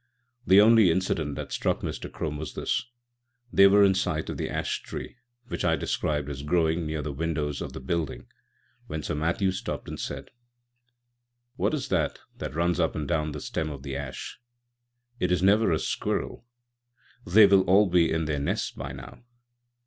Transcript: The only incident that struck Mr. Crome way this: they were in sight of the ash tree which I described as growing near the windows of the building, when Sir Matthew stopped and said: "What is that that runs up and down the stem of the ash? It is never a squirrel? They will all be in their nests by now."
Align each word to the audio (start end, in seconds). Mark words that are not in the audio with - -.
The 0.47 0.59
only 0.59 0.89
incident 0.89 1.35
that 1.35 1.51
struck 1.51 1.81
Mr. 1.81 2.09
Crome 2.11 2.39
way 2.39 2.45
this: 2.55 2.85
they 3.53 3.67
were 3.67 3.83
in 3.83 3.93
sight 3.93 4.31
of 4.31 4.37
the 4.37 4.49
ash 4.49 4.81
tree 4.81 5.17
which 5.47 5.63
I 5.63 5.75
described 5.75 6.27
as 6.27 6.41
growing 6.41 6.87
near 6.87 7.03
the 7.03 7.13
windows 7.13 7.61
of 7.61 7.73
the 7.73 7.79
building, 7.79 8.25
when 8.87 9.03
Sir 9.03 9.13
Matthew 9.13 9.51
stopped 9.51 9.87
and 9.87 9.99
said: 9.99 10.31
"What 11.55 11.75
is 11.75 11.89
that 11.89 12.17
that 12.39 12.55
runs 12.55 12.79
up 12.79 12.95
and 12.95 13.07
down 13.07 13.31
the 13.31 13.39
stem 13.39 13.69
of 13.69 13.83
the 13.83 13.95
ash? 13.95 14.39
It 15.19 15.31
is 15.31 15.43
never 15.43 15.71
a 15.71 15.77
squirrel? 15.77 16.47
They 17.27 17.45
will 17.45 17.61
all 17.65 17.85
be 17.85 18.11
in 18.11 18.25
their 18.25 18.39
nests 18.39 18.71
by 18.71 18.93
now." 18.93 19.23